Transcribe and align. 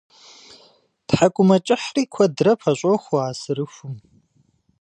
Тхьэкӏумэкӏыхьри 1.07 2.03
куэдрэ 2.13 2.53
пэщӏохуэ 2.61 3.19
а 3.29 3.31
сырыхум. 3.39 3.93